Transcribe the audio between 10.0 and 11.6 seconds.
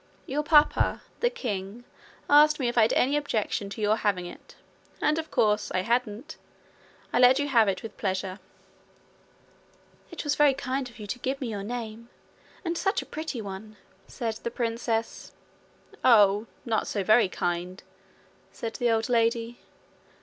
'It was very kind of you to give me